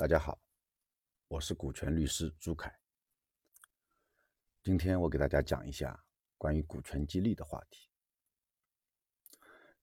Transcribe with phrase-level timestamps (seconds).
[0.00, 0.40] 大家好，
[1.28, 2.74] 我是股权律师朱凯。
[4.62, 6.02] 今天我给大家讲一下
[6.38, 7.90] 关于股权激励的话题。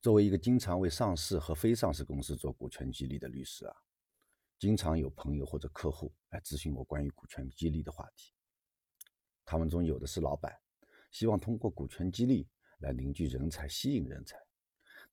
[0.02, 3.76] 作为一个经常为上市和非上市公司做股权激励的律师啊，
[4.58, 8.34] 经常有朋友或者客户来咨询我关于股权激励的话题。
[9.46, 10.52] 他们中有的是老板，
[11.12, 12.50] 希望通过股权激励
[12.80, 14.36] 来凝聚人才、吸引人才，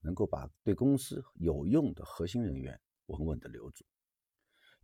[0.01, 3.85] 能够把对公司有用的核心人员稳稳的留住。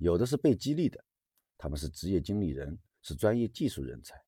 [0.01, 1.05] 有的是被激励的，
[1.59, 4.19] 他们是职业经理人，是专业技术人才。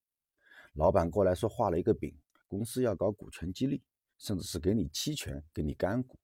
[0.75, 2.15] 老板过来说画了一个饼，
[2.47, 3.83] 公司要搞股权激励，
[4.19, 6.19] 甚至是给你期权、给你干股，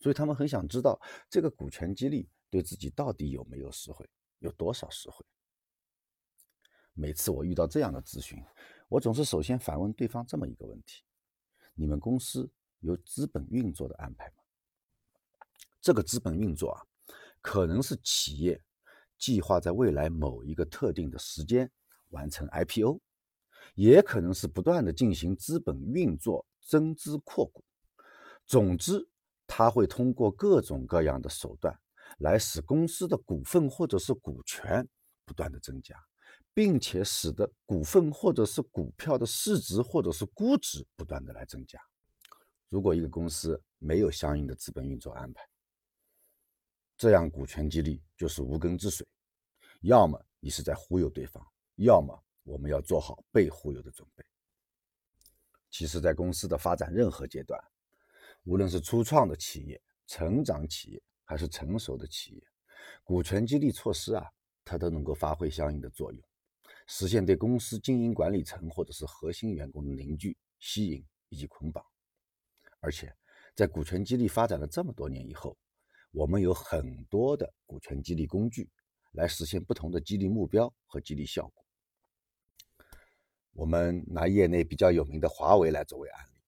[0.00, 4.04] 所以他们很想知道这个股权激励对自己到底有没有实惠，
[4.40, 5.24] 有多少实惠。
[6.92, 8.42] 每次我遇到这样的咨询，
[8.88, 11.04] 我总是首先反问对方这么一个问题：
[11.74, 14.42] 你们公司有资本运作的安排吗？
[15.80, 16.82] 这个资本运作啊，
[17.40, 18.60] 可能是企业。
[19.18, 21.70] 计划在未来某一个特定的时间
[22.10, 23.00] 完成 IPO，
[23.74, 27.62] 也可能是不断的进行资本运作、增资扩股。
[28.46, 29.06] 总之，
[29.46, 31.78] 它会通过各种各样的手段
[32.18, 34.88] 来使公司的股份或者是股权
[35.24, 35.94] 不断的增加，
[36.54, 41.78] 并且使得股份或者是股票的市值或者是估值不断的来增加。
[42.70, 45.42] 如果一个公司没有相应的资本运作安排，
[46.98, 49.06] 这样股权激励就是无根之水，
[49.82, 51.40] 要么你是在忽悠对方，
[51.76, 54.24] 要么我们要做好被忽悠的准备。
[55.70, 57.62] 其实，在公司的发展任何阶段，
[58.42, 62.42] 无论是初创的企业、成长企业，还是成熟的企业，
[63.04, 64.26] 股权激励措施啊，
[64.64, 66.20] 它都能够发挥相应的作用，
[66.88, 71.84] 实现对公司经营管理层或者是核心员工的凝聚、吸引以及捆绑。
[72.80, 73.14] 而且，
[73.54, 75.56] 在股权激励发展了这么多年以后，
[76.10, 78.68] 我们有很多的股权激励工具，
[79.12, 81.64] 来实现不同的激励目标和激励效果。
[83.52, 86.40] 我们拿业内比较有名的华为来作为案例。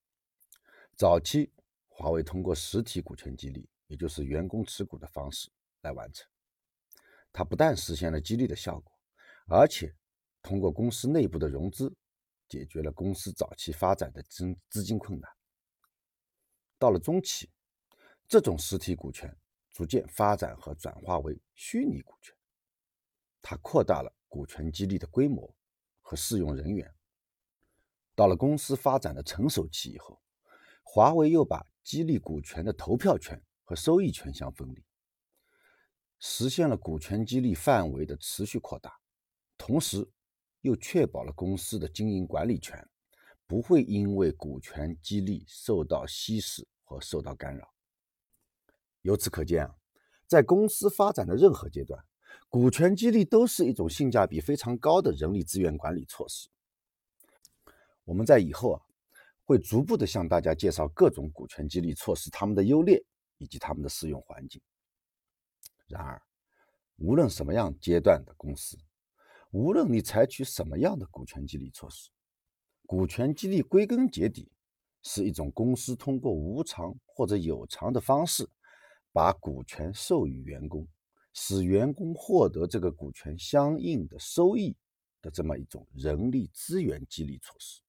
[0.96, 1.52] 早期，
[1.88, 5.50] 华为通过实体股权激励，也就是员工持股的方式
[5.82, 6.28] 来完成。
[7.32, 8.92] 它不但实现了激励的效果，
[9.46, 9.94] 而且
[10.42, 11.94] 通过公司内部的融资，
[12.48, 15.30] 解决了公司早期发展的资资金困难。
[16.78, 17.50] 到了中期，
[18.26, 19.36] 这种实体股权。
[19.72, 22.34] 逐渐发展和转化为虚拟股权，
[23.40, 25.54] 它扩大了股权激励的规模
[26.00, 26.92] 和适用人员。
[28.14, 30.20] 到了公司发展的成熟期以后，
[30.82, 34.84] 华为又把激励股权的投票权和收益权相分离，
[36.18, 39.00] 实现了股权激励范围的持续扩大，
[39.56, 40.06] 同时
[40.60, 42.86] 又确保了公司的经营管理权
[43.46, 47.72] 不会因为股权激励受到稀释和受到干扰。
[49.02, 49.74] 由此可见啊，
[50.26, 52.04] 在公司发展的任何阶段，
[52.48, 56.48] 股权激励都是一种性价比非常高的人力资源管理措施。
[58.04, 58.82] 我们在以后啊，
[59.44, 63.02] 会逐步的向大家介绍各种股权激励措施它们的优劣
[63.38, 64.60] 以及它们的适用环境。
[65.86, 66.20] 然而，
[66.96, 68.76] 无论什么样阶段的公司，
[69.50, 72.10] 无论你采取什么样的股权激励措施，
[72.86, 74.52] 股权激励归根结底
[75.02, 78.48] 是一种公司通过无偿或者有偿的方式。
[79.12, 80.86] 把股权授予员工，
[81.32, 84.76] 使员工获得这个股权相应的收益
[85.20, 87.80] 的这么一种人力资源激励措施。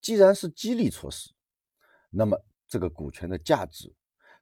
[0.00, 1.30] 既然是激励措施，
[2.10, 3.94] 那么这个股权的价值，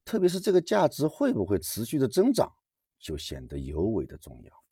[0.04, 2.53] 特别是这个价值会不会持续的增长，
[2.98, 4.65] 就显得尤为的重要。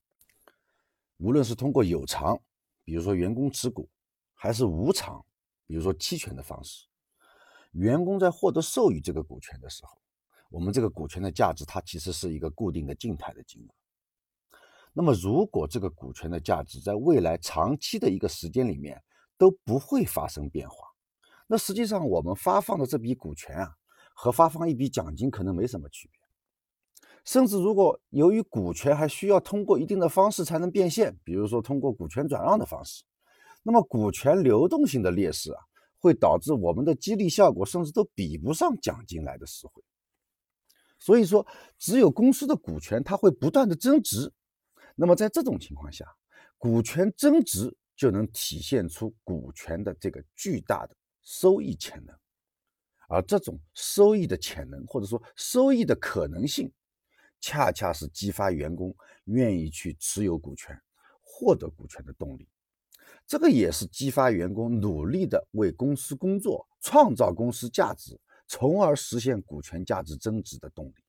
[1.19, 2.39] 无论是通过有偿，
[2.83, 3.89] 比如说员工持股，
[4.35, 5.25] 还是无偿，
[5.67, 6.87] 比如说期权的方式，
[7.73, 10.04] 员工在获得授予这个股权的时候。
[10.51, 13.75] 我们这个股权的价值，它其实是一个固定的静态的金额。
[14.93, 19.03] 那么，如果这个股权的价值在未来长期的一个时间里面
[19.37, 20.87] 都不会发生变化，
[21.49, 23.75] 那实际上我们发放的这笔股权啊，
[24.15, 26.21] 和发放一笔奖金可能没什么区别。
[27.25, 33.03] 甚至如果由于股权还需要通过一定的方式才能变现，比如说通过股权转让的方式，
[33.65, 35.61] 那么股权流动性的劣势啊，
[35.99, 39.83] 会导致我们的激励效果甚至都比不上奖金来的实惠。
[41.05, 41.47] 所以说，
[41.79, 44.33] 只有公司的股权它会不断的增值，
[44.95, 46.07] 那么在这种情况下，
[46.57, 52.17] 股权增值就能体现出股权的这个巨大的收益潜能，
[53.07, 56.73] 而这种收益的潜能或者说收益的可能性，
[57.39, 60.75] 恰恰是激发员工愿意去持有股权、
[61.21, 62.49] 获得股权的动力，
[63.27, 68.19] 这个也是激发员工努力的为公司工作、创造公司价值。
[68.47, 71.05] 从而实现股权价值增值的动力。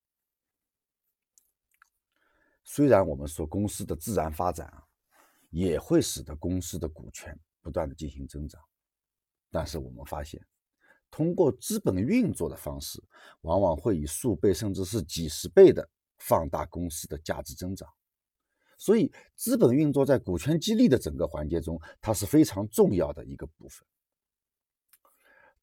[2.64, 4.84] 虽然我们说公司的自然发展啊，
[5.50, 8.62] 也会使得公司的股权不断的进行增长，
[9.52, 10.44] 但是我们发现，
[11.12, 13.04] 通过资本运作的方式，
[13.42, 15.88] 往往会以数倍甚至是几十倍的
[16.18, 17.88] 放大公司的价值增长。
[18.78, 23.88] 所以，资本运作在股权激励的整个环节中，它是非常重要的一个部分。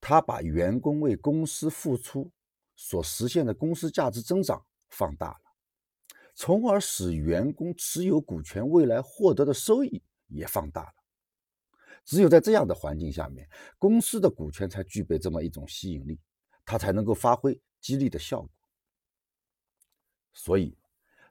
[0.03, 2.29] 他把员工为公司付出
[2.75, 5.39] 所实现的公司价值增长放大了。
[6.35, 10.93] 从而使员工持有股权未来获得的收益也放大了。
[12.05, 16.19] 只有在这样的环境下面，公司的股权才具备这么一种吸引力，
[16.65, 18.51] 它才能够发挥激励的效果。
[20.33, 20.77] 所以，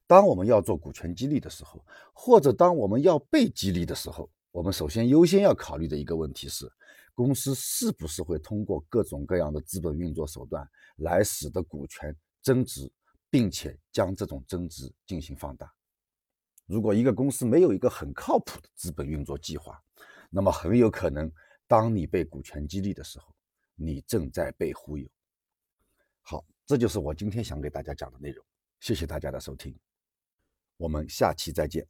[0.07, 1.83] 当我们要做股权激励的时候，
[2.13, 6.71] 或者当我们要被激励的时候，我们首先优先要考虑的一个问题是：
[7.13, 10.67] 公司是不是会通过各种各样的资本运作手段
[10.97, 12.91] 来使得股权增值？
[13.33, 15.73] 并且将这种增值进行放大。
[16.65, 19.81] 如果一个公司没有一个很靠谱的资本运作计划，
[20.29, 21.31] 那么很有可能，
[21.65, 23.33] 当你被股权激励的时候，
[23.73, 25.09] 你正在被忽悠。
[26.23, 28.45] 好，这就是我今天想给大家讲的内容。
[28.81, 29.73] 谢谢大家的收听，
[30.75, 31.87] 我们下期再见。